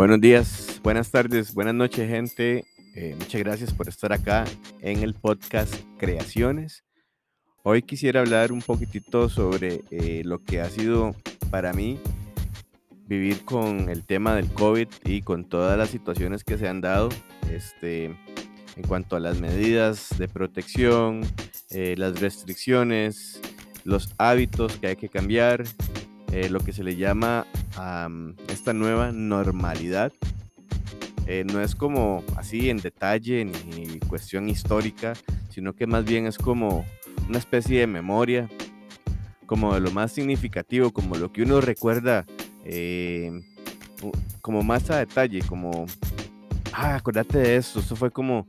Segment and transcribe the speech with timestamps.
[0.00, 2.64] Buenos días, buenas tardes, buenas noches, gente.
[2.94, 4.46] Eh, muchas gracias por estar acá
[4.80, 6.84] en el podcast Creaciones.
[7.64, 11.14] Hoy quisiera hablar un poquitito sobre eh, lo que ha sido
[11.50, 12.00] para mí
[13.08, 17.10] vivir con el tema del COVID y con todas las situaciones que se han dado
[17.52, 21.20] este, en cuanto a las medidas de protección,
[21.72, 23.38] eh, las restricciones,
[23.84, 25.64] los hábitos que hay que cambiar,
[26.48, 27.46] lo que se le llama
[28.48, 30.12] esta nueva normalidad.
[31.26, 35.12] Eh, no es como así en detalle ni cuestión histórica,
[35.48, 36.84] sino que más bien es como
[37.28, 38.48] una especie de memoria,
[39.46, 42.24] como de lo más significativo, como lo que uno recuerda
[42.64, 43.30] eh,
[44.40, 45.86] como más a detalle, como,
[46.72, 48.48] ah, acordate de esto, eso fue como,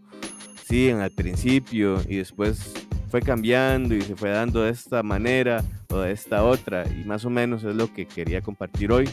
[0.65, 2.80] sí, en el principio y después
[3.11, 7.25] fue cambiando y se fue dando de esta manera o de esta otra y más
[7.25, 9.09] o menos es lo que quería compartir hoy.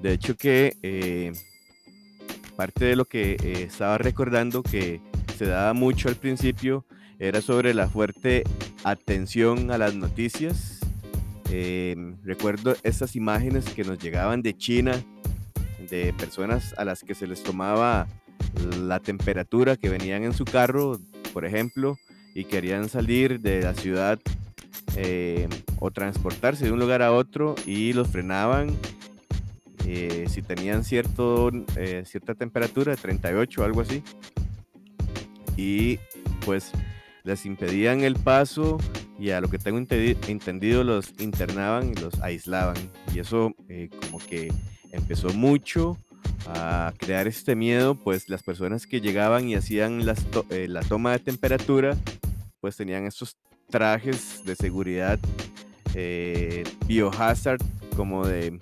[0.00, 1.32] De hecho que eh,
[2.56, 5.00] parte de lo que eh, estaba recordando que
[5.36, 6.84] se daba mucho al principio
[7.18, 8.44] era sobre la fuerte
[8.84, 10.78] atención a las noticias.
[11.50, 15.02] Em, recuerdo estas imágenes que nos llegaban de China,
[15.90, 18.06] de personas a las que se les tomaba
[18.78, 21.00] la temperatura que venían en su carro,
[21.32, 21.98] por ejemplo,
[22.34, 24.18] y querían salir de la ciudad
[24.96, 28.76] em, o transportarse de un lugar a otro y los frenaban
[29.86, 34.02] eh, si tenían cierto, eh, cierta temperatura de 38 o algo así,
[35.58, 35.98] y
[36.44, 36.72] pues
[37.22, 38.78] les impedían el paso
[39.18, 42.76] y a lo que tengo entendido los internaban y los aislaban.
[43.14, 44.52] Y eso eh, como que
[44.90, 45.98] empezó mucho
[46.46, 51.18] a crear este miedo, pues las personas que llegaban y hacían las la toma de
[51.18, 51.96] temperatura,
[52.60, 53.36] pues tenían estos
[53.70, 55.18] trajes de seguridad
[56.86, 57.60] biohazard
[57.96, 58.60] como de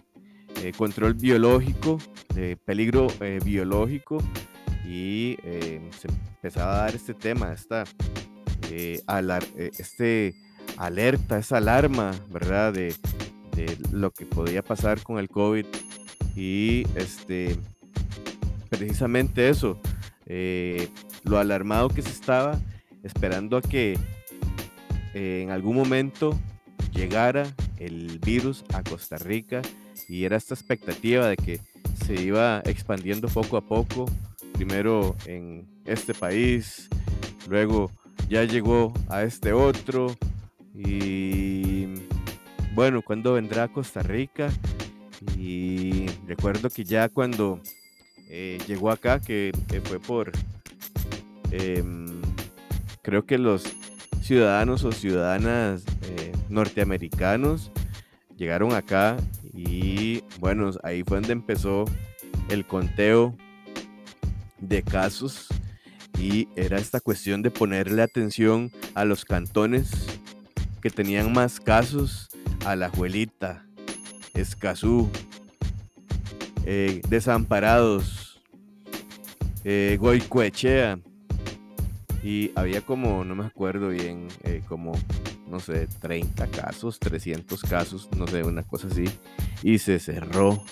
[0.62, 1.98] eh, control biológico,
[2.34, 4.19] de peligro eh, biológico,
[4.87, 7.84] y eh, se empezaba a dar este tema, esta
[9.78, 10.34] este
[10.76, 12.72] alerta, esa alarma, ¿verdad?
[12.72, 12.94] De,
[13.92, 15.66] lo que podía pasar con el COVID
[16.34, 17.56] y este,
[18.69, 19.81] precisamente eso,
[21.25, 22.59] lo alarmado que se estaba
[23.03, 23.98] esperando a que
[25.15, 26.38] en algún momento
[26.93, 27.44] llegara
[27.78, 29.62] el virus a Costa Rica
[30.09, 31.60] y era esta expectativa de que
[32.06, 34.06] se iba expandiendo poco a poco,
[34.54, 36.88] primero en este país,
[37.49, 37.91] luego
[38.28, 40.16] ya llegó a este otro
[40.75, 41.87] y
[42.75, 44.50] bueno, ¿cuándo vendrá a Costa Rica?
[45.37, 47.60] Y recuerdo que ya cuando
[48.28, 49.53] eh, llegó acá, que
[49.84, 50.33] fue por,
[51.50, 52.06] em,
[53.03, 53.65] creo que los
[54.22, 57.71] ciudadanos o ciudadanas eh, norteamericanos
[58.37, 59.16] llegaron acá
[59.53, 61.84] y bueno, ahí fue donde empezó
[62.49, 63.37] el conteo
[64.61, 65.49] de casos
[66.19, 69.91] y era esta cuestión de ponerle atención a los cantones
[70.81, 72.31] que tenían más casos,
[72.65, 73.66] a la Juelita,
[74.34, 75.10] Escazú,
[76.65, 78.43] eh, Desamparados,
[79.65, 80.98] eh, Goicoechea,
[82.22, 84.93] y había como, no me acuerdo bien, eh, como
[85.53, 89.04] no sé, 30 casos, 300 casos, no sé, una cosa así,
[89.62, 90.64] y se cerró,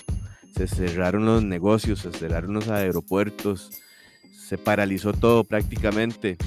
[0.57, 3.71] se cerraron los negocios, se cerraron los aeropuertos,
[4.33, 6.39] se paralizó todo prácticamente.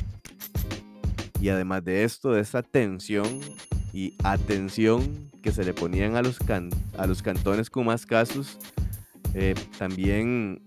[1.39, 3.39] Y además de esto, de esa tensión
[3.93, 6.39] y atención que se le ponían a los,
[6.97, 8.57] a los cantones con más casos,
[9.35, 10.61] eh, también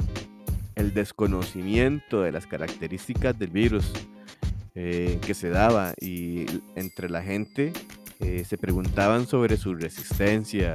[0.77, 3.93] el desconocimiento de las características del virus
[4.75, 7.73] eh, que se daba y entre la gente
[8.21, 10.73] eh, se preguntaban sobre su resistencia,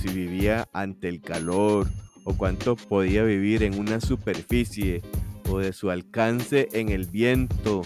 [0.00, 1.88] si vivía ante el calor
[2.24, 5.02] o cuánto podía vivir en una superficie
[5.48, 7.82] o de su alcance en el viento,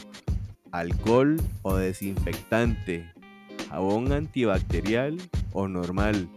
[0.71, 3.13] alcohol o desinfectante,
[3.74, 5.19] jabón antibacterial
[5.52, 6.28] o normal,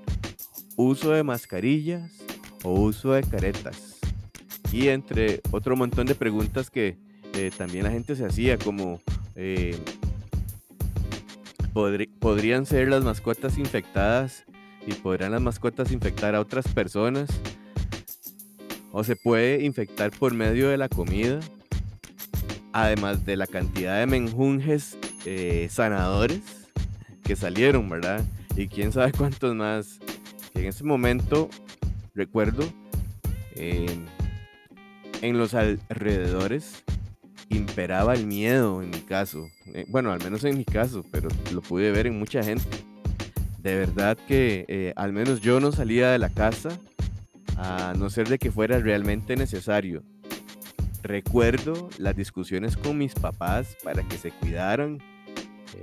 [0.75, 2.11] uso de mascarillas
[2.63, 3.99] o uso de caretas.
[4.71, 6.97] Y entre otro montón de preguntas que
[7.33, 8.99] eh, también la gente se hacía como
[9.35, 9.77] eh,
[12.19, 14.43] podrían ser las mascotas infectadas
[14.87, 17.29] y podrían las mascotas infectar a otras personas
[18.91, 21.39] o se puede infectar por medio de la comida
[22.73, 26.56] además de la cantidad de menjunjes eh, sanadores
[27.27, 28.23] que salieron, ¿verdad?
[28.55, 29.99] Y quién sabe cuántos más.
[30.53, 31.49] En ese momento,
[32.15, 32.63] recuerdo,
[33.55, 34.07] en
[35.37, 36.85] los alrededores
[37.49, 39.49] imperaba el miedo en mi caso.
[39.73, 42.69] Eh, bueno, al menos en mi caso, pero lo pude ver en mucha gente.
[43.59, 46.69] De verdad que eh, al menos yo no salía de la casa
[47.57, 50.01] a no ser de que fuera realmente necesario.
[51.03, 54.99] Recuerdo las discusiones con mis papás para que se cuidaran,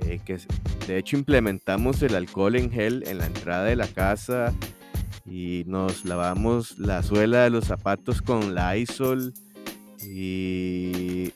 [0.01, 0.37] eh, que
[0.87, 4.53] de hecho implementamos el alcohol en gel en la entrada de la casa
[5.25, 9.33] y nos lavamos la suela de los zapatos con la isol
[10.03, 11.33] y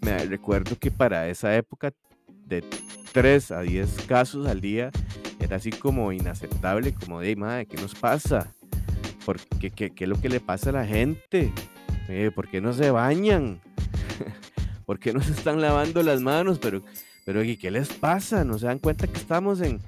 [0.00, 1.92] me recuerdo que para esa época
[2.46, 2.64] de
[3.12, 4.90] 3 a 10 casos al día
[5.40, 8.54] era así como inaceptable, como de, madre, ¿qué nos pasa?
[9.24, 11.52] ¿Por qué, qué, es lo que le pasa a la gente?
[12.08, 13.60] Eh, ¿Por qué no se bañan?
[14.88, 16.58] ¿Por qué no se están lavando las manos?
[16.58, 16.82] Pero,
[17.26, 18.42] pero ¿qué les pasa?
[18.42, 19.82] ¿No se dan cuenta que estamos en,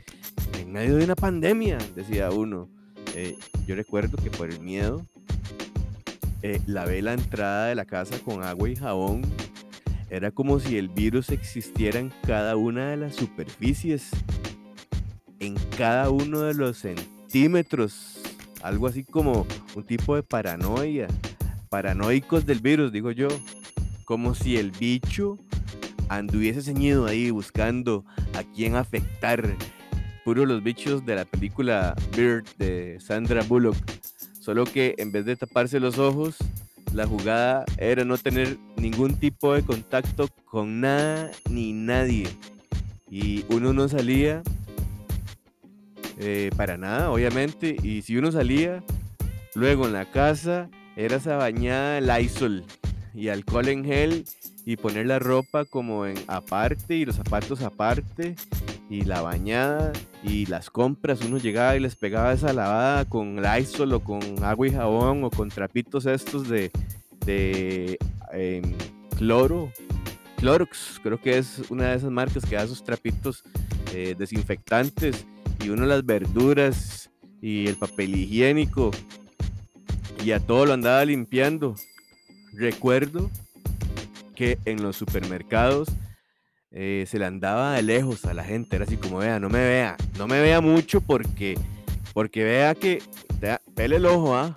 [0.58, 1.78] en medio de una pandemia?
[1.96, 2.68] Decía uno.
[3.14, 3.34] Eh,
[3.66, 5.06] yo recuerdo que por el miedo
[6.42, 9.22] eh, lavé la entrada de la casa con agua y jabón.
[10.10, 14.10] Era como si el virus existiera en cada una de las superficies
[15.38, 18.20] en cada uno de los centímetros.
[18.62, 21.08] Algo así como un tipo de paranoia.
[21.70, 23.28] Paranoicos del virus, digo yo.
[24.10, 25.38] Como si el bicho
[26.08, 28.04] anduviese ceñido ahí buscando
[28.34, 29.56] a quién afectar.
[30.24, 33.76] Puro los bichos de la película Bird de Sandra Bullock.
[34.40, 36.38] Solo que en vez de taparse los ojos,
[36.92, 42.26] la jugada era no tener ningún tipo de contacto con nada ni nadie.
[43.08, 44.42] Y uno no salía
[46.18, 47.76] eh, para nada, obviamente.
[47.80, 48.82] Y si uno salía,
[49.54, 52.64] luego en la casa era esa bañada Lysol
[53.14, 54.24] y alcohol en gel
[54.64, 58.36] y poner la ropa como en aparte y los zapatos aparte
[58.88, 59.92] y la bañada
[60.22, 61.20] y las compras.
[61.22, 65.30] Uno llegaba y les pegaba esa lavada con Lysol o con agua y jabón o
[65.30, 66.70] con trapitos estos de,
[67.24, 67.98] de
[68.32, 68.74] em,
[69.16, 69.72] cloro.
[70.36, 73.44] Clorox, creo que es una de esas marcas que da esos trapitos
[73.94, 75.26] eh, desinfectantes
[75.62, 77.10] y uno las verduras
[77.42, 78.90] y el papel higiénico
[80.24, 81.74] y a todo lo andaba limpiando.
[82.52, 83.30] Recuerdo
[84.34, 85.88] que en los supermercados
[86.72, 89.58] eh, se le andaba de lejos a la gente, era así como vea, no me
[89.58, 91.58] vea, no me vea mucho porque,
[92.14, 93.02] porque vea que,
[93.74, 94.54] pele el ojo, ¿ah?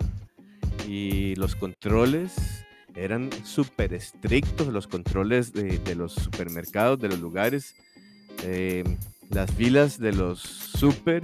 [0.88, 2.64] Y los controles
[2.94, 7.74] eran súper estrictos, los controles de, los supermercados, de los lugares.
[8.42, 8.84] Eh,
[9.30, 11.22] las filas de los super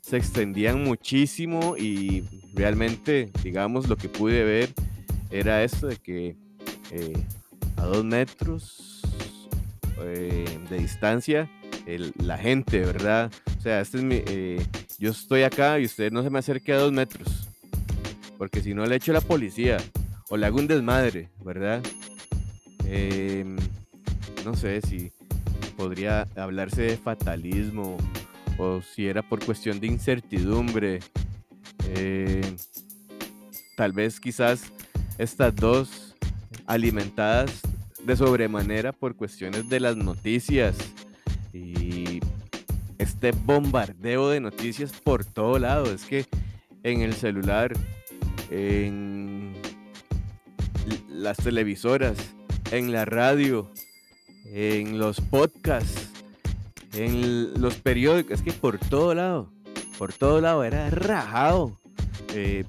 [0.00, 2.24] se extendían muchísimo y
[2.54, 4.70] realmente, digamos, lo que pude ver
[5.32, 6.36] era esto de que
[6.90, 7.24] eh,
[7.76, 9.00] a dos metros
[10.00, 11.50] eh, de distancia
[12.18, 13.32] la gente, ¿verdad?
[13.58, 14.64] O sea, este es mi, eh,
[14.98, 17.48] yo estoy acá y usted no se me acerque a dos metros,
[18.38, 19.78] porque si no le echo la policía
[20.28, 21.82] o le hago un desmadre, ¿verdad?
[22.84, 23.56] Em,
[24.44, 25.10] no sé si
[25.76, 27.96] podría hablarse de fatalismo
[28.58, 31.00] o si era por cuestión de incertidumbre.
[33.76, 34.70] Tal vez quizás
[35.22, 36.16] estas dos
[36.66, 37.60] alimentadas
[38.04, 40.76] de sobremanera por cuestiones de las noticias
[41.52, 42.20] y
[42.98, 45.92] este bombardeo de noticias por todo lado.
[45.92, 46.26] Es que
[46.82, 47.72] en el celular,
[48.50, 49.52] en
[51.08, 52.16] las televisoras,
[52.72, 53.70] en la radio,
[54.46, 56.10] en los podcasts,
[56.94, 59.52] en los periódicos, es que por todo lado,
[59.98, 61.78] por todo lado era rajado.
[62.34, 62.64] Eh,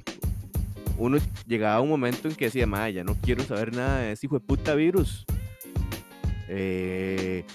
[0.98, 4.28] uno llegaba a un momento en que decía, ya no quiero saber nada de ese
[4.28, 5.26] hijo de puta virus.
[6.48, 7.46] Eh,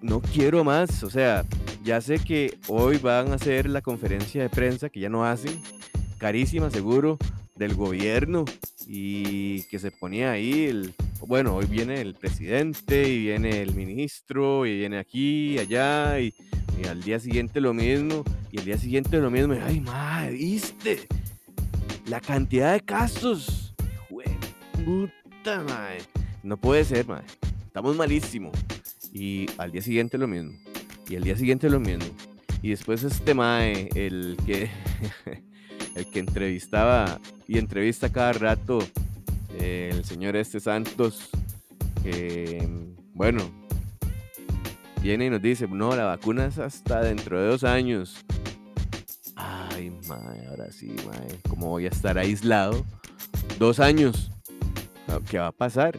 [0.00, 1.44] no quiero más, o sea,
[1.82, 5.60] ya sé que hoy van a hacer la conferencia de prensa que ya no hacen,
[6.18, 7.18] carísima seguro,
[7.56, 8.44] del gobierno
[8.86, 10.94] y que se ponía ahí el
[11.26, 16.34] bueno, hoy viene el presidente y viene el ministro y viene aquí y allá y,
[16.88, 19.54] al día siguiente lo mismo y al día siguiente lo mismo.
[19.54, 21.08] Y, Ay, madre, ¿viste?
[22.08, 23.74] La cantidad de casos.
[24.84, 25.98] puta, madre.
[26.42, 27.26] No puede ser, madre.
[27.66, 28.52] Estamos malísimos.
[29.12, 30.52] Y al día siguiente lo mismo.
[31.08, 32.06] Y al día siguiente lo mismo.
[32.62, 34.70] Y después este mae, el que,
[35.94, 38.80] el que entrevistaba y entrevista cada rato
[39.58, 41.30] el señor este Santos,
[42.02, 42.66] que,
[43.14, 43.40] bueno,
[45.02, 48.24] viene y nos dice, no, la vacuna es hasta dentro de dos años.
[49.78, 52.84] Ay, madre, ahora sí, madre, ¿cómo voy a estar aislado?
[53.60, 54.32] Dos años.
[55.30, 55.96] ¿Qué va a pasar?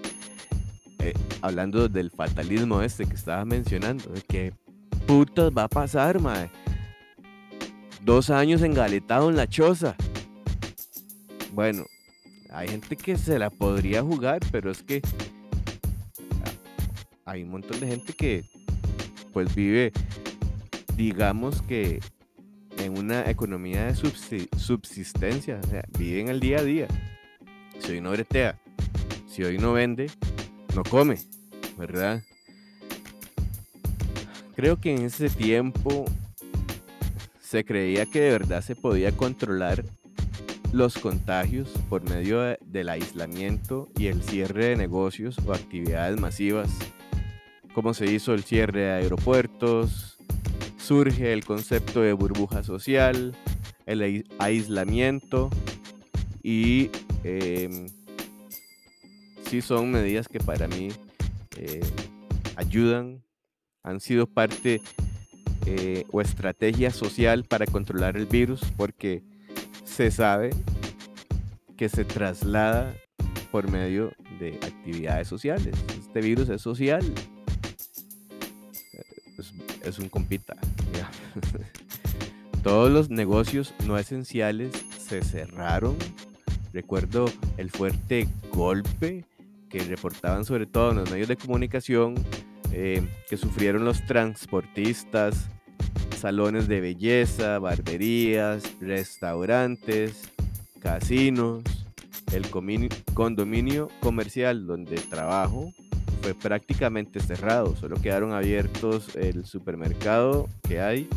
[0.99, 4.53] Eh, hablando del fatalismo este que estaba mencionando, de qué
[5.07, 6.51] putas va a pasar, madre.
[8.01, 9.95] Dos años engaletado en la choza.
[11.53, 11.85] Bueno,
[12.51, 15.01] hay gente que se la podría jugar, pero es que
[17.23, 18.43] hay un montón de gente que
[19.31, 19.93] pues vive,
[20.97, 22.01] digamos que
[22.89, 23.95] en una economía de
[24.57, 26.87] subsistencia, o sea, viven el día a día.
[27.79, 28.59] Si hoy no bretea,
[29.27, 30.09] si hoy no vende,
[30.75, 31.17] no come,
[31.77, 32.23] ¿verdad?
[34.55, 36.05] Creo que en ese tiempo
[37.39, 39.85] se creía que de verdad se podía controlar
[40.73, 46.69] los contagios por medio del aislamiento y el cierre de negocios o actividades masivas,
[47.73, 50.18] como se hizo el cierre de aeropuertos,
[50.89, 53.35] surge el concepto de burbuja social,
[53.85, 55.51] el aislamiento
[56.41, 56.89] y
[57.23, 57.85] eh,
[59.47, 60.89] sí son medidas que para mí
[61.57, 61.81] eh,
[62.55, 63.23] ayudan,
[63.83, 64.81] han sido parte
[65.67, 69.21] eh, o estrategia social para controlar el virus porque
[69.83, 70.49] se sabe
[71.77, 72.95] que se traslada
[73.51, 75.75] por medio de actividades sociales.
[75.99, 77.03] Este virus es social.
[79.83, 80.57] Es, un compita.
[82.63, 85.95] Todos los negocios no esenciales se cerraron.
[86.73, 87.25] Recuerdo
[87.57, 89.25] el fuerte golpe
[89.69, 92.15] que reportaban sobre todo en los medios de comunicación
[92.71, 95.49] eh, que sufrieron los transportistas,
[96.17, 100.29] salones de belleza, barberías, restaurantes,
[100.79, 101.63] casinos,
[102.33, 102.47] el
[103.13, 105.71] condominio comercial donde trabajo
[106.21, 111.07] fue prácticamente cerrado, solo quedaron abiertos el supermercado que hay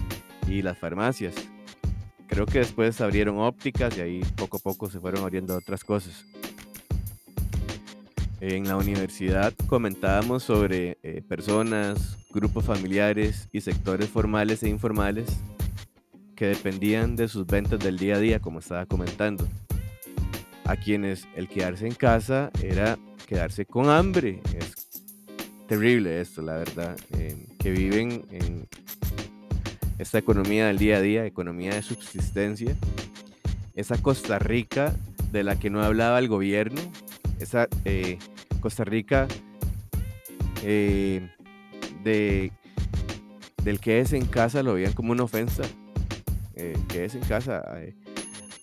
[0.48, 1.34] y las farmacias.
[2.26, 6.24] Creo que después abrieron ópticas y ahí poco a poco se fueron abriendo otras cosas
[8.42, 15.28] en la universidad comentábamos sobre eh, personas, grupos familiares y sectores formales e informales
[16.34, 19.46] que dependían de sus ventas del día a día, como estaba comentando.
[20.64, 24.40] A quienes el quedarse en casa era quedarse con hambre.
[25.72, 26.98] Terrible esto, la verdad.
[27.14, 28.68] Eh, que viven en
[29.98, 32.76] esta economía del día a día, economía de subsistencia.
[33.74, 34.94] Esa Costa Rica
[35.30, 36.78] de la que no hablaba el gobierno,
[37.40, 38.18] esa eh,
[38.60, 39.26] Costa Rica
[40.62, 41.26] eh,
[42.04, 42.52] de,
[43.64, 45.62] del que es en casa lo veían como una ofensa.
[46.54, 47.94] Eh, que es en casa, eh,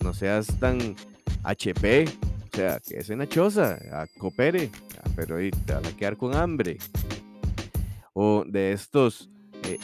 [0.03, 0.95] no seas tan
[1.41, 3.79] HP, o sea, que es en la choza,
[4.19, 4.88] coopere, ah,
[5.19, 6.77] pero ahí te vas a quedar con hambre.
[8.13, 9.29] O de estos,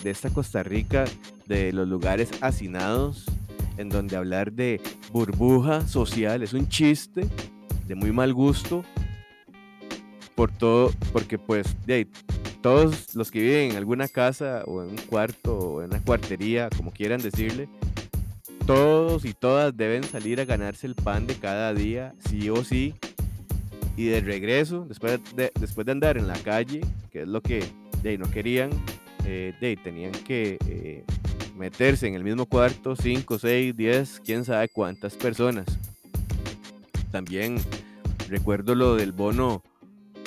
[0.01, 1.03] de esta Costa Rica,
[1.45, 3.25] de los lugares hacinados,
[3.77, 4.79] en donde hablar de
[5.11, 7.27] burbuja social es un chiste
[7.85, 8.85] de muy mal gusto
[10.35, 12.07] por todo, porque pues de
[12.61, 16.69] todos los que viven en alguna casa o en un cuarto o en una cuartería,
[16.77, 17.67] como quieran decirle,
[18.65, 22.95] todos y todas deben salir a ganarse el pan de cada día, sí o sí.
[23.97, 27.63] Y de regreso, después de, después de andar en la calle, que es lo que
[28.03, 28.69] de no querían,
[29.25, 31.03] eh, de tenían que eh,
[31.55, 35.65] meterse en el mismo cuarto, 5, 6, 10, quién sabe cuántas personas.
[37.11, 37.57] También
[38.29, 39.63] recuerdo lo del bono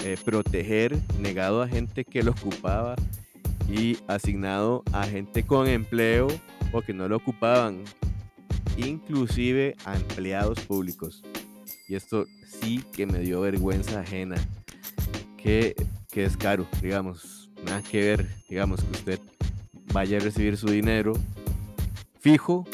[0.05, 2.97] eh, proteger negado a gente que lo ocupaba
[3.69, 6.29] y asignado a gente con empleo
[6.73, 7.85] o que no lo ocupaban,
[8.77, 11.23] inclusive a empleados públicos.
[11.89, 12.27] Y esto
[12.61, 14.37] sí que me dio vergüenza ajena,
[15.37, 15.75] que,
[16.11, 19.21] que es caro, digamos, nada que ver, digamos que usted
[19.93, 21.15] vaya a recibir su dinero
[22.21, 22.67] fijo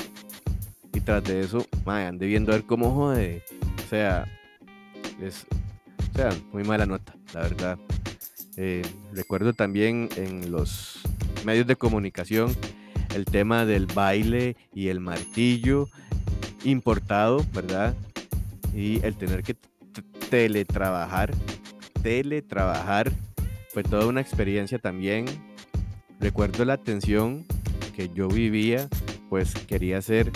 [0.93, 3.43] y tras de eso, man, ande ver cómo jode.
[3.85, 4.27] O sea,
[5.21, 5.47] es,
[6.13, 7.79] o sea, muy mala nota, la verdad.
[8.57, 11.01] Eh, recuerdo también en los
[11.45, 12.55] medios de comunicación
[13.15, 15.89] el tema del baile y el martillo
[16.63, 17.95] importado, ¿verdad?
[18.73, 19.57] Y el tener que
[20.31, 21.33] teletrabajar,
[22.03, 23.11] teletrabajar,
[23.71, 25.27] fue toda una experiencia también.
[26.21, 27.45] Recuerdo la tensión
[27.97, 28.89] que yo vivía,
[29.29, 30.31] pues quería ser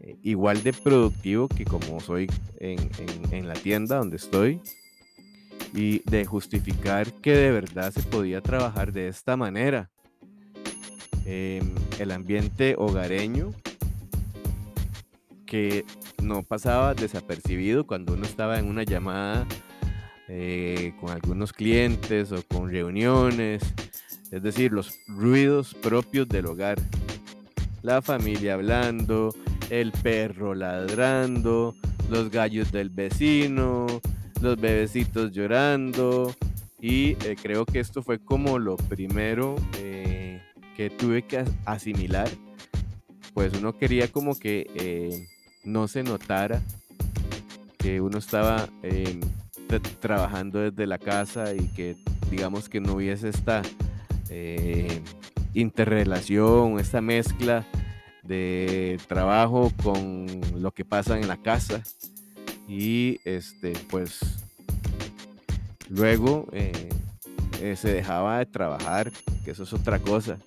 [0.00, 4.60] eh, igual de productivo que como soy en la tienda donde estoy
[5.74, 9.90] y de justificar que de verdad se podía trabajar de esta manera.
[11.24, 13.52] Em, el ambiente hogareño
[15.44, 15.84] que
[16.22, 19.46] no pasaba desapercibido cuando uno estaba en una llamada
[20.28, 23.62] eh, con algunos clientes o con reuniones,
[24.30, 26.78] es decir, los ruidos propios del hogar.
[27.82, 29.34] La familia hablando,
[29.70, 31.74] el perro ladrando,
[32.10, 33.86] los gallos del vecino,
[34.40, 36.34] los bebecitos llorando
[36.80, 40.42] y eh, creo que esto fue como lo primero eh,
[40.76, 42.28] que tuve que asimilar
[43.34, 45.28] pues uno quería como que
[45.68, 46.62] no se notara
[47.78, 48.68] que uno estaba
[50.00, 51.96] trabajando desde la casa y que
[52.30, 53.62] digamos que no hubiese esta
[55.54, 57.66] interrelación, esta mezcla
[58.22, 61.82] de trabajo con lo que pasa en la casa.
[62.68, 64.20] Y este pues
[65.88, 66.90] luego eh,
[67.62, 69.10] eh, se dejaba de trabajar
[69.44, 70.38] que eso es otra cosa.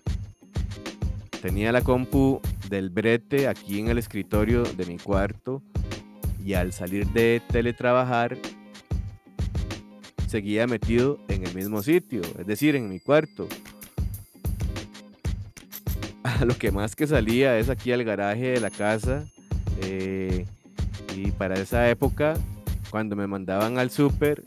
[1.41, 2.39] Tenía la compu
[2.71, 5.61] del brete aquí en el escritorio de mi cuarto
[6.43, 8.37] y al salir de teletrabajar
[10.25, 13.49] seguía metido en el mismo sitio, es decir, en mi cuarto.
[16.45, 19.25] Lo que más que salía es aquí al garaje de la casa
[19.81, 20.45] eh,
[21.15, 22.35] y para esa época,
[22.89, 24.45] cuando me mandaban al súper,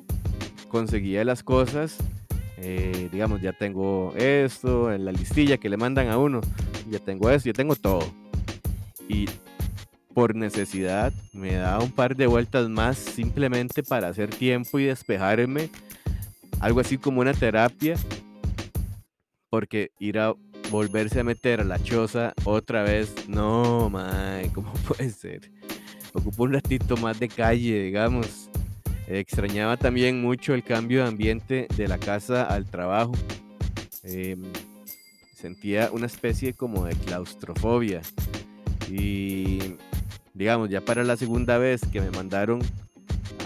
[0.69, 1.99] conseguía las cosas,
[2.57, 6.40] eh, digamos, ya tengo esto, en la listilla que le mandan a uno,
[6.90, 8.02] ya tengo esto, ya tengo todo.
[9.08, 9.26] Y
[10.14, 15.70] por necesidad me da un par de vueltas más simplemente para hacer tiempo y despejarme.
[16.60, 17.96] Algo así como una terapia.
[19.50, 20.34] Porque ir a
[20.70, 25.50] volverse a meter a la choza otra vez, no, mae, ¿cómo puede ser?
[26.12, 28.48] Ocupo un ratito más de calle, digamos.
[29.06, 33.12] Extrañaba también mucho el cambio de ambiente de la casa al trabajo.
[34.02, 34.42] Em,
[35.44, 38.00] sentía una especie como de claustrofobia.
[38.90, 39.58] Y
[40.32, 42.62] digamos, ya para la segunda vez que me mandaron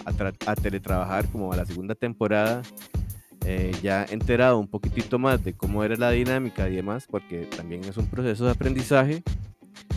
[0.05, 2.62] a, teletrabajar, como a la segunda temporada,
[3.45, 7.83] eh, ya enterado un poquitito más de cómo era la dinámica y demás, porque también
[7.83, 9.25] es un proceso de aprendizaje,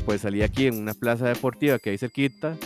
[0.03, 2.58] pues salí aquí en una plaza deportiva que hay cerquita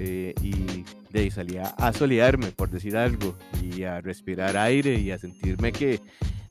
[0.00, 5.12] eh, y de ahí salía a solidarme, por decir algo, y a respirar aire y
[5.12, 6.00] a sentirme que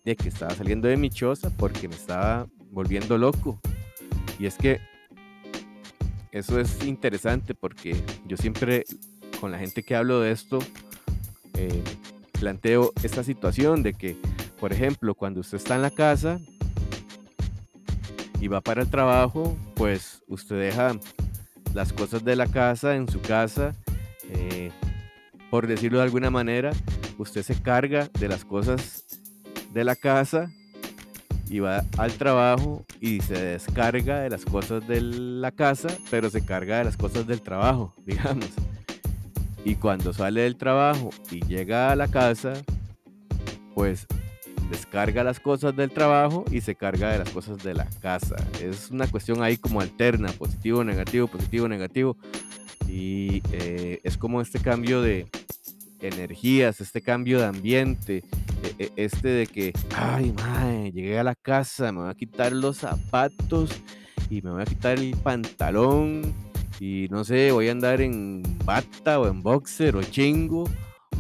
[0.04, 3.60] de que estaba saliendo de mi choza porque me estaba volviendo loco.
[4.40, 4.80] Y es que
[6.32, 8.86] eso es interesante porque yo siempre
[9.40, 10.60] con la gente que hablo de esto
[11.56, 11.84] eh,
[12.40, 14.16] planteo esta situación de que,
[14.60, 16.40] por ejemplo, cuando usted está en la casa
[18.40, 20.98] y va para el trabajo, pues usted deja
[21.74, 23.76] las cosas de la casa en su casa.
[24.30, 24.72] Eh,
[25.50, 26.72] por decirlo de alguna manera,
[27.18, 29.11] usted se carga de las cosas
[29.74, 30.52] de la casa
[31.50, 36.46] y va al trabajo y se descarga de las cosas de la casa, pero se
[36.46, 38.48] carga de las cosas del trabajo, digamos.
[39.66, 42.54] Y cuando sale del trabajo y llega a la casa,
[43.76, 44.08] pues
[44.72, 48.38] descarga las cosas del trabajo y se carga de las cosas de la casa.
[48.62, 52.18] Es una cuestión ahí como alterna, positivo, negativo, positivo, negativo.
[52.88, 55.28] Y eh, es como este cambio de
[56.02, 58.24] energías, este cambio de ambiente,
[58.64, 62.52] e, e, este de que, ay, madre, llegué a la casa, me voy a quitar
[62.52, 63.72] los zapatos
[64.30, 66.34] y me voy a quitar el pantalón
[66.80, 70.64] y no sé, voy a andar en bata o en boxer o chingo,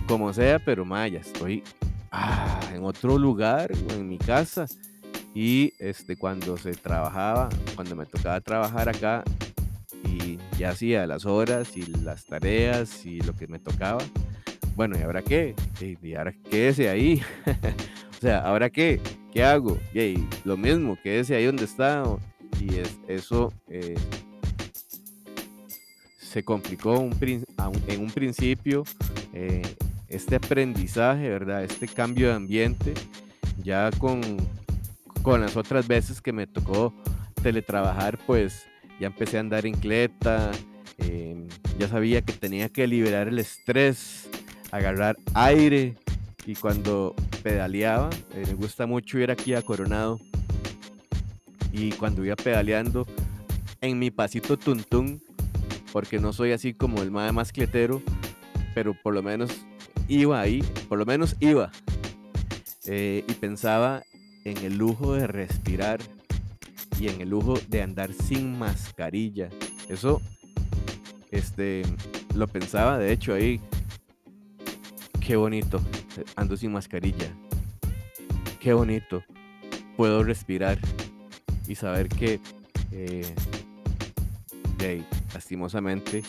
[0.07, 1.63] como sea, pero madre, ya estoy
[2.11, 4.65] ah, en otro lugar o en mi casa.
[5.33, 9.23] Y este, cuando se trabajaba, cuando me tocaba trabajar acá
[10.03, 13.99] y ya hacía las horas y las tareas y lo que me tocaba,
[14.81, 15.53] bueno, ¿y ahora qué?
[16.01, 17.21] ¿Y ahora quédese ahí?
[18.17, 18.99] o sea, ¿ahora qué?
[19.31, 19.77] ¿Qué hago?
[19.93, 22.03] Y lo mismo, quédese ahí donde está.
[22.59, 23.93] Y es, eso eh,
[26.17, 28.83] se complicó en un principio.
[29.33, 29.61] Eh,
[30.07, 31.63] este aprendizaje, ¿verdad?
[31.63, 32.95] Este cambio de ambiente,
[33.63, 34.19] ya con,
[35.21, 36.91] con las otras veces que me tocó
[37.43, 38.65] teletrabajar, pues
[38.99, 40.49] ya empecé a andar en cleta,
[40.97, 44.30] em, ya sabía que tenía que liberar el estrés
[44.71, 45.95] agarrar aire
[46.45, 50.19] y cuando pedaleaba, eh, me gusta mucho ir aquí a Coronado
[51.71, 53.05] y cuando iba pedaleando
[53.81, 55.21] en mi pasito tuntún,
[55.91, 58.01] porque no soy así como el más mascletero,
[58.73, 59.51] pero por lo menos
[60.07, 61.71] iba ahí, por lo menos iba
[62.86, 64.03] eh, y pensaba
[64.45, 65.99] en el lujo de respirar
[66.99, 69.49] y en el lujo de andar sin mascarilla.
[69.89, 70.21] Eso,
[71.31, 71.84] este,
[72.36, 73.60] lo pensaba de hecho ahí
[75.25, 75.79] Qué bonito.
[76.36, 77.31] Ando sin mascarilla.
[78.60, 79.23] Qué bonito.
[79.95, 80.79] Puedo respirar
[81.67, 82.39] y saber que,
[82.91, 83.34] eh,
[85.34, 86.23] lastimosamente,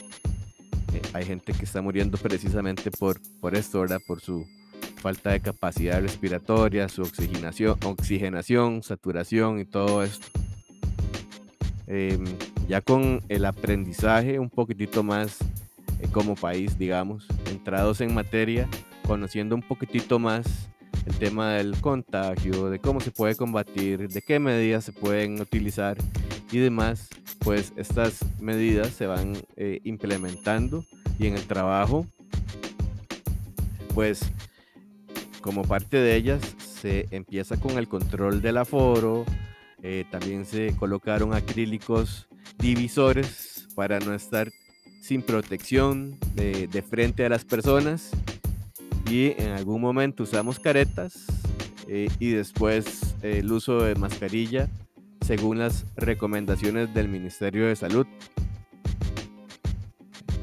[0.92, 4.00] eh, hay gente que está muriendo precisamente por, por esto, ¿verdad?
[4.06, 4.46] Por su
[4.96, 10.28] falta de capacidad respiratoria, su oxigenación, oxigenación saturación y todo esto.
[11.86, 12.24] Em,
[12.68, 15.38] ya con el aprendizaje un poquitito más
[16.00, 17.26] eh, como país, digamos,
[17.62, 18.68] entrados en materia,
[19.06, 20.68] conociendo un poquitito más
[21.06, 25.96] el tema del contagio, de cómo se puede combatir, de qué medidas se pueden utilizar
[26.50, 30.84] y demás, pues estas medidas se van eh, implementando
[31.20, 32.04] y en el trabajo,
[33.94, 34.22] pues
[35.40, 39.24] como parte de ellas se empieza con el control del aforo,
[39.84, 42.26] eh, también se colocaron acrílicos
[42.58, 44.50] divisores para no estar
[45.02, 48.12] sin protección de, frente a las personas
[49.10, 51.24] y en algún momento usamos caretas
[51.88, 54.68] eh, y después eh, el uso de mascarilla
[55.26, 58.06] según las recomendaciones del Ministerio de Salud.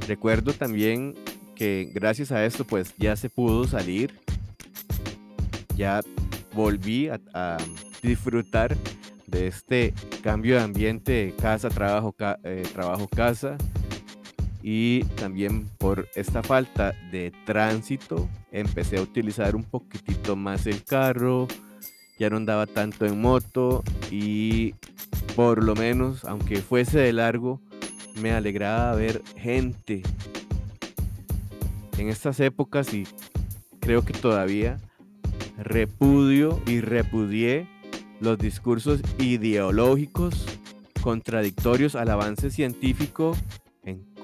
[0.07, 1.15] Recuerdo también
[1.55, 4.19] que gracias a esto pues ya se pudo salir,
[5.75, 6.01] ya
[6.53, 7.57] volví a,
[8.01, 8.75] disfrutar
[9.27, 13.57] de este cambio de ambiente casa, trabajo, eh, trabajo, casa
[14.61, 21.47] y también por esta falta de tránsito empecé a utilizar un poquitito más el carro,
[22.17, 24.75] ya no andaba tanto en moto y
[25.35, 27.61] por lo menos, aunque fuese de largo,
[28.21, 30.03] me alegraba ver gente.
[31.97, 33.05] En estas épocas y
[33.79, 34.77] creo que todavía
[35.57, 37.67] repudio y repudié
[38.19, 40.45] los discursos ideológicos
[41.01, 43.35] contradictorios al avance científico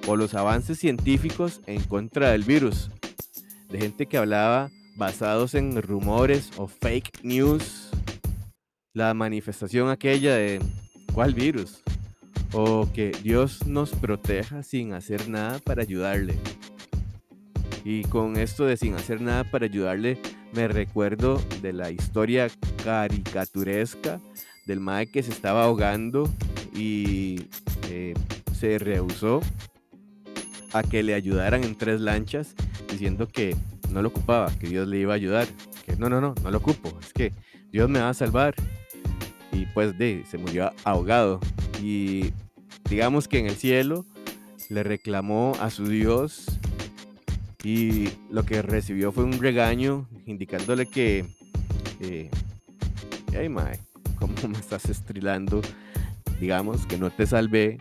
[0.08, 2.90] o los avances científicos en contra del virus.
[3.70, 7.90] De gente que hablaba basados en rumores o fake news.
[8.94, 10.62] La manifestación aquella de
[11.14, 11.82] ¿cuál virus?
[12.54, 16.36] O que Dios nos proteja sin hacer nada para ayudarle.
[17.84, 20.20] Y con esto de sin hacer nada para ayudarle,
[20.54, 22.48] me recuerdo de la historia
[22.84, 24.20] caricaturesca
[24.66, 26.30] del mae que se estaba ahogando
[26.74, 27.48] y
[27.90, 28.14] eh,
[28.58, 29.42] se rehusó
[30.76, 32.54] a que le ayudaran en tres lanchas
[32.92, 33.56] diciendo que
[33.92, 35.48] no lo ocupaba, que Dios le iba a ayudar.
[35.86, 37.32] Que no, no, no, no lo ocupo, es que
[37.72, 38.56] Dios me va a salvar.
[39.54, 41.40] Y pues de, se murió ahogado.
[41.82, 42.34] Y
[42.90, 44.06] digamos que en el cielo
[44.70, 46.46] le reclamó a su Dios
[47.64, 51.26] y lo que recibió fue un regaño indicándole que,
[52.02, 52.30] eh,
[53.34, 53.80] ay, mae,
[54.20, 55.62] ¿cómo me estás estrilando?
[56.42, 57.78] Digamos que no te salvé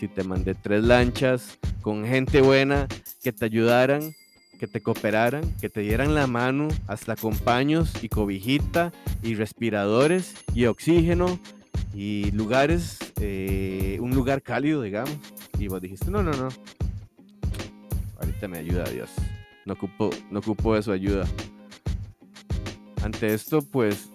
[0.00, 2.86] si te mandé tres lanchas con gente buena
[3.22, 4.14] que te ayudaran,
[4.58, 10.34] que te cooperaran, que te dieran la mano, hasta con paños y cobijita y respiradores
[10.54, 11.38] y oxígeno
[11.94, 15.16] y lugares, eh, un lugar cálido, digamos.
[15.58, 16.48] Y vos dijiste, no, no, no.
[18.20, 19.10] Ahorita me ayuda Dios.
[19.64, 21.26] No ocupo, no ocupo de su ayuda.
[23.02, 24.10] Ante esto, pues,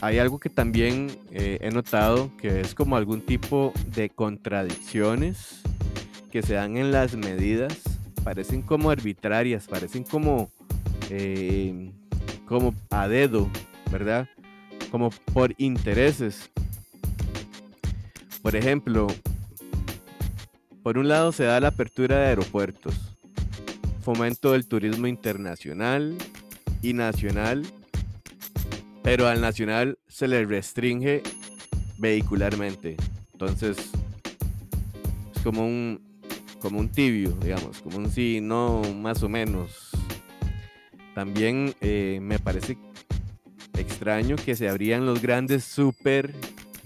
[0.00, 5.63] hay algo que también eh, he notado que es como algún tipo de contradicciones
[6.34, 7.80] que se dan en las medidas
[8.24, 10.50] parecen como arbitrarias, parecen como,
[11.08, 11.92] eh,
[12.44, 13.48] como a dedo,
[13.92, 14.28] ¿verdad?
[14.90, 16.50] Como por intereses.
[18.42, 19.06] Por ejemplo,
[20.82, 23.14] por un lado se da la apertura de aeropuertos,
[24.02, 26.16] fomento del turismo internacional
[26.82, 27.64] y nacional,
[29.04, 31.22] pero al nacional se le restringe
[31.98, 32.96] vehicularmente.
[33.34, 33.76] Entonces,
[35.32, 36.03] es como un,
[36.64, 39.90] como un tibio, digamos, como un sí, no, más o menos.
[41.14, 42.78] También eh, me parece
[43.76, 46.34] extraño que se abrían los grandes super,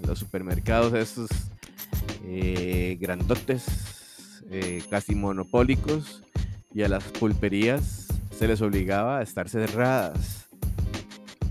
[0.04, 1.30] los supermercados, esos
[2.24, 6.24] eh, grandotes, eh, casi monopólicos,
[6.74, 10.48] y a las pulperías se les obligaba a estar cerradas.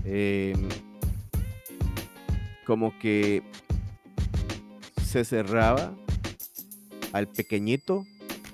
[0.04, 0.68] Em,
[2.66, 3.42] como que
[5.02, 5.94] se cerraba
[7.14, 8.04] al pequeñito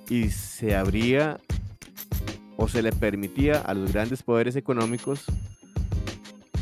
[0.09, 1.39] y se abría
[2.57, 5.25] o se le permitía a los grandes poderes económicos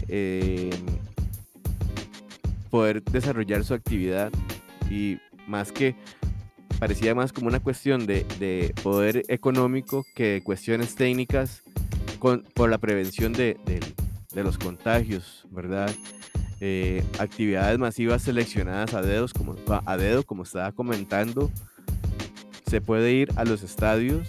[0.08, 0.70] eh,
[2.70, 4.32] poder desarrollar su actividad
[4.90, 5.94] y más que
[6.78, 11.62] parecía más como una cuestión de, poder económico que de cuestiones técnicas
[12.18, 13.56] con, por la prevención de,
[14.34, 15.90] los contagios, ¿verdad?
[16.60, 21.50] Eh, actividades masivas seleccionadas a dedos, como, a dedo, como estaba comentando,
[22.72, 24.26] se puede ir a los estadios,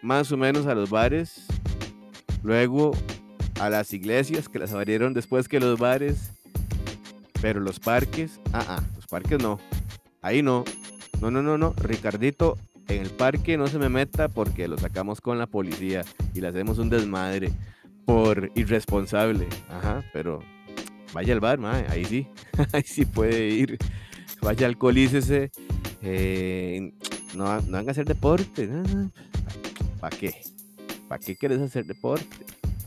[0.00, 1.44] más o menos a los bares,
[2.42, 2.92] luego
[3.60, 6.32] a las iglesias que las abrieron después que los bares,
[7.42, 9.60] pero los parques, ah, ah, los parques no,
[10.22, 10.64] ahí no,
[11.20, 12.56] no, no, no, no, Ricardito,
[12.88, 16.48] en el parque no se me meta porque lo sacamos con la policía y le
[16.48, 17.52] hacemos un desmadre
[18.06, 20.42] por irresponsable, ajá, pero
[21.12, 21.60] vaya al bar,
[21.90, 22.26] ahí sí,
[22.72, 23.76] ahí sí puede ir,
[24.40, 25.50] vaya alcoholícese,
[26.00, 26.92] eh,
[27.38, 28.68] no, van a hacer deporte.
[30.00, 30.34] ¿Para qué?
[31.08, 32.26] ¿Para qué quieres hacer deporte?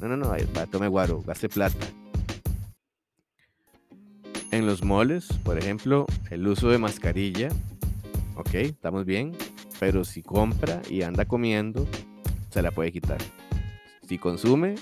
[0.01, 0.35] No, no, no,
[0.69, 1.85] tome guaro, gaste plata.
[4.51, 7.49] En los moles, por ejemplo, el uso de mascarilla,
[8.35, 9.31] ok, estamos bien,
[9.79, 11.87] pero si compra y anda comiendo,
[12.49, 13.19] se la puede quitar.
[14.07, 14.75] Si consume,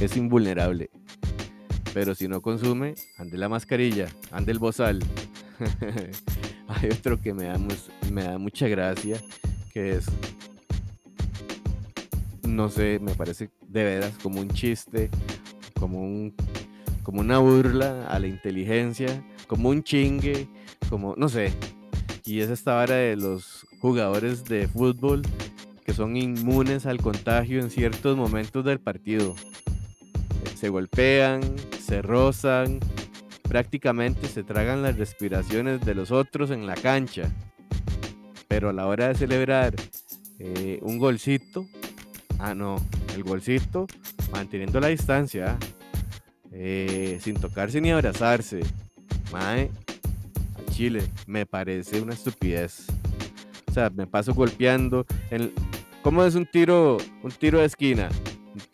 [0.00, 0.90] es invulnerable.
[1.94, 4.98] Pero si no consume, ande la mascarilla, ande el bozal.
[6.70, 9.20] hay otro que me da, mucha gracia,
[9.72, 10.06] que es,
[12.46, 15.10] no sé, me parece de veras como un chiste,
[15.78, 16.34] como, un,
[17.02, 20.48] como una burla a la inteligencia, como un chingue,
[20.88, 21.52] como, no sé.
[22.24, 25.22] Y es esta vara de los jugadores de fútbol
[25.84, 29.34] que son inmunes al contagio en ciertos momentos del partido.
[30.54, 31.40] Se golpean,
[31.84, 32.78] se rozan,
[33.50, 37.28] prácticamente se tragan las respiraciones de los otros en la cancha.
[38.46, 39.74] Pero a la hora de celebrar
[40.38, 41.66] eh, un golcito,
[42.38, 42.76] ah no,
[43.16, 43.88] el golcito
[44.30, 45.58] manteniendo la distancia,
[46.52, 48.60] eh, sin tocarse ni abrazarse,
[49.32, 49.68] mae,
[50.54, 52.86] a Chile, me parece una estupidez.
[53.66, 55.06] O sea, me paso golpeando.
[55.32, 55.52] En,
[56.02, 58.10] ¿Cómo es un tiro, un tiro de esquina?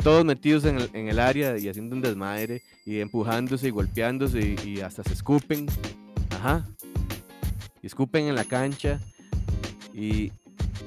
[0.07, 5.03] Todos metidos en el, área y haciendo un desmadre y empujándose y golpeándose y, hasta
[5.03, 5.67] se escupen.
[6.31, 6.65] Ajá.
[7.83, 9.01] Y escupen en la cancha
[9.93, 10.31] y,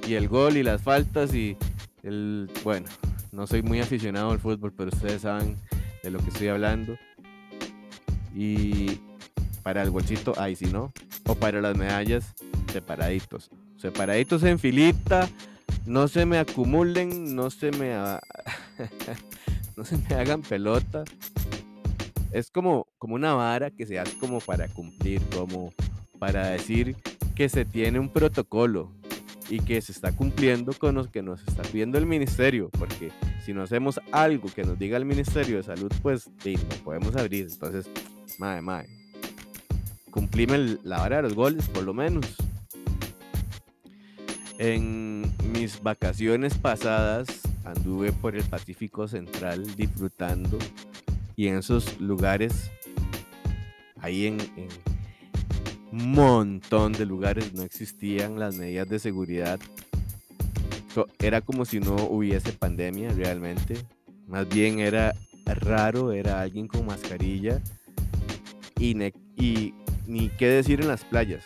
[0.07, 1.57] y, el gol y las faltas y
[2.01, 2.49] el...
[2.63, 2.87] Bueno,
[3.33, 5.57] no soy muy aficionado al fútbol, pero ustedes saben
[6.01, 6.97] de lo que estoy hablando.
[8.33, 9.01] Y
[9.63, 10.93] para el golcito, ahí sí, ¿no?
[11.27, 12.35] O para las medallas,
[12.71, 13.51] separaditos.
[13.75, 15.27] Separaditos en filita,
[15.85, 17.93] no se me acumulen, no se me,
[19.75, 21.03] no se me hagan pelota.
[22.31, 25.73] Es como, como una vara que se hace como para cumplir, como
[26.19, 26.95] para decir
[27.35, 28.91] que se tiene un protocolo
[29.49, 33.11] y que se está cumpliendo con lo que nos está pidiendo el ministerio, porque
[33.43, 37.15] si no hacemos algo que nos diga el Ministerio de Salud, pues sí, no podemos
[37.15, 37.47] abrir.
[37.51, 37.89] Entonces,
[38.37, 38.89] madre, madre,
[40.11, 42.25] cumplime la vara de los goles, por lo menos.
[44.59, 50.57] En mis vacaciones pasadas anduve por el Pacífico Central disfrutando
[51.35, 52.69] y en esos lugares,
[54.01, 54.39] ahí en,
[55.91, 59.59] un montón de lugares no existían las medidas de seguridad.
[61.17, 63.77] Era como si no hubiese pandemia realmente.
[64.27, 67.61] Más bien era raro, era alguien con mascarilla
[68.77, 71.45] y, ni qué decir en las playas.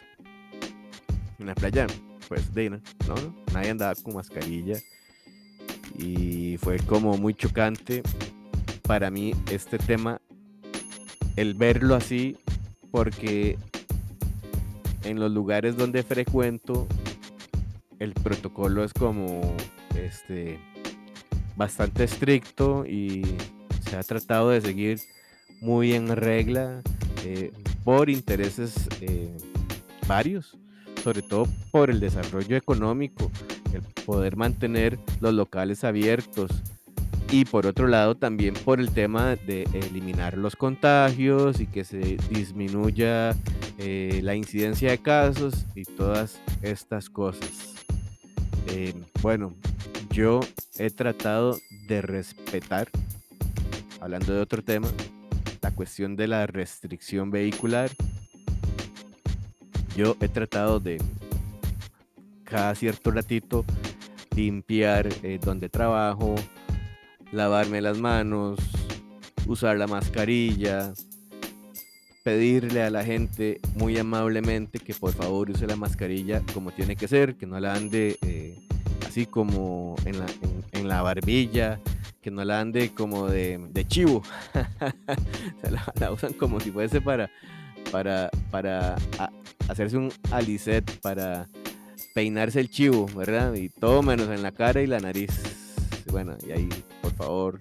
[1.38, 1.86] En la playa
[2.28, 2.82] pues de, ¿no?
[3.54, 4.80] Nadie andaba con mascarilla
[5.98, 8.04] y fue como muy chocante
[8.84, 10.20] para mí este tema,
[11.36, 12.38] el verlo así,
[12.92, 13.58] porque
[15.04, 16.88] en los lugares donde frecuento
[18.00, 19.56] el protocolo es como
[19.96, 20.60] este
[21.56, 23.24] bastante estricto y
[23.88, 25.00] se ha tratado de seguir
[25.62, 26.82] muy en regla
[27.24, 27.52] eh,
[27.84, 29.36] por intereses eh,
[30.08, 30.58] varios
[31.04, 33.30] sobre todo por el desarrollo económico,
[33.74, 36.52] el poder mantener los locales abiertos
[37.32, 42.18] y por otro lado también por el tema de eliminar los contagios y que se
[42.30, 43.36] disminuya
[43.80, 47.74] eh, la incidencia de casos y todas estas cosas.
[48.68, 49.54] Eh, bueno,
[50.12, 50.42] yo
[50.78, 51.58] he tratado
[51.88, 52.88] de respetar,
[54.00, 54.88] hablando de otro tema,
[55.62, 57.90] la cuestión de la restricción vehicular
[59.96, 61.00] yo he tratado de
[62.54, 63.66] cada cierto ratito
[64.36, 66.36] limpiar eh, donde trabajo,
[67.32, 68.60] lavarme las manos,
[69.48, 70.94] usar la mascarilla,
[72.24, 77.08] pedirle a la gente muy amablemente que por favor use la mascarilla como tiene que
[77.08, 78.60] ser, que no la ande eh,
[79.08, 80.28] así como en la,
[80.74, 81.80] en, la, barbilla,
[82.22, 84.22] que no la ande como de, chivo,
[85.64, 87.32] la, la, usan como si fuese para,
[87.92, 88.96] para, para
[89.68, 91.50] hacerse un alicet, para
[92.14, 93.54] peinarse el chivo, ¿verdad?
[93.56, 95.32] Y todo menos en la cara y la nariz.
[96.12, 96.70] Bueno, y ahí,
[97.02, 97.60] por favor,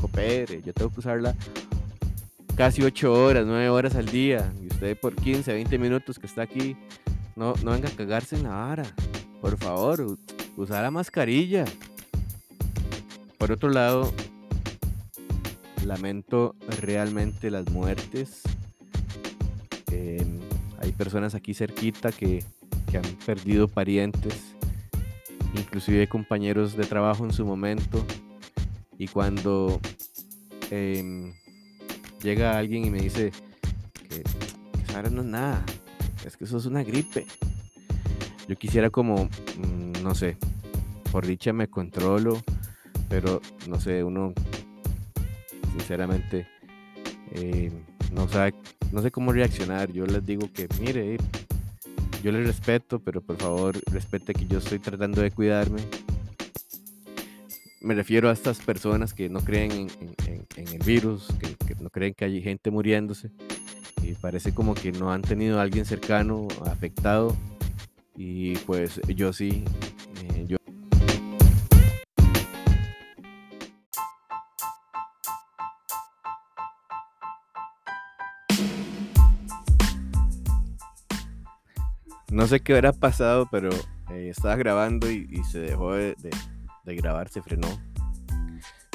[0.00, 0.62] coopere.
[0.62, 1.34] Yo tengo que usarla
[2.56, 4.52] casi 8 horas, 9 horas al día.
[4.62, 6.76] Y usted por 15, 20 minutos que está aquí,
[7.36, 8.84] no, no venga a cagarse en la vara.
[9.40, 10.18] Por favor,
[10.56, 11.64] usar la mascarilla.
[13.36, 14.12] Por otro lado,
[15.84, 18.42] lamento realmente las muertes
[19.90, 20.38] Em,
[20.80, 22.44] hay personas aquí cerquita que,
[22.96, 24.54] han perdido parientes,
[25.54, 28.04] inclusive compañeros de trabajo en su momento.
[28.96, 29.80] Y cuando
[30.70, 31.34] em,
[32.22, 33.32] llega alguien y me dice
[34.08, 35.64] que, que no es nada,
[36.24, 37.26] es que eso es una gripe.
[38.48, 40.36] Yo quisiera como, mm, no sé,
[41.12, 42.42] por dicha me controlo,
[43.08, 44.32] pero no sé, uno
[45.76, 46.48] sinceramente
[47.32, 48.54] em, no sabe
[48.92, 49.92] no sé cómo reaccionar.
[49.92, 51.18] Yo les digo que, mire,
[52.22, 55.80] yo les respeto, pero por favor respete que yo estoy tratando de cuidarme.
[57.80, 59.88] Me refiero a estas personas que no creen
[60.26, 63.30] en, el virus, que, no creen que hay gente muriéndose.
[64.02, 67.36] y parece como que no han tenido a alguien cercano afectado
[68.16, 69.64] y pues yo sí,
[82.38, 83.68] no sé qué hubiera pasado, pero
[84.12, 86.14] eh, estaba grabando y, se dejó de,
[86.84, 87.66] grabar, se frenó.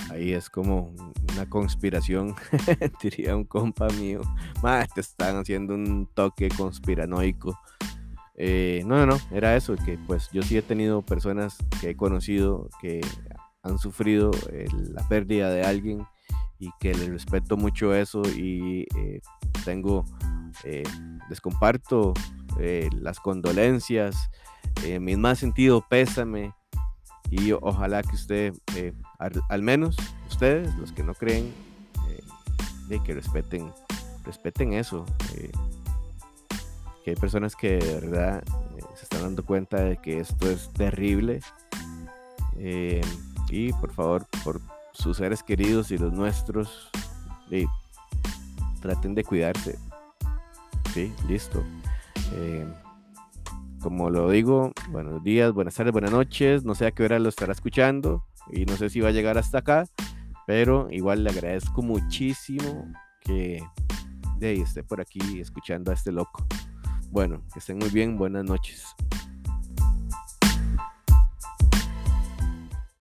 [0.09, 0.95] Ahí es como
[1.33, 2.35] una conspiración,
[3.03, 4.21] diría un compa mío.
[4.61, 7.59] Más te están haciendo un toque conspiranoico.
[8.35, 11.95] Eh, no, no, no, era eso, que pues yo sí he tenido personas que he
[11.97, 13.01] conocido que
[13.61, 16.07] han sufrido eh, la pérdida de alguien
[16.59, 18.87] y que les respeto mucho eso y
[19.65, 20.05] tengo,
[21.29, 22.13] les comparto
[22.59, 24.29] eh, las condolencias,
[24.83, 26.53] eh, mi más sentido pésame
[27.29, 28.93] y ojalá que usted, eh,
[29.49, 29.97] al, menos
[30.29, 31.53] ustedes, los que no creen,
[33.05, 33.73] que respeten,
[34.23, 35.03] respeten eso.
[37.03, 38.43] que hay personas que de verdad
[38.95, 41.39] se están dando cuenta de que esto es terrible.
[43.49, 44.61] y por favor, por
[44.91, 46.91] sus seres queridos y los nuestros,
[48.79, 49.79] traten de cuidarse.
[50.93, 51.63] Sí, listo.
[52.33, 52.67] Eh,
[53.81, 56.63] como lo digo, buenos días, buenas tardes, buenas noches.
[56.63, 59.39] No sé a qué hora lo estará escuchando y no sé si va a llegar
[59.39, 59.85] hasta acá,
[60.45, 63.63] pero igual le agradezco muchísimo que
[64.37, 66.45] de esté por aquí escuchando a este loco.
[67.09, 68.85] Bueno, que estén muy bien, buenas noches.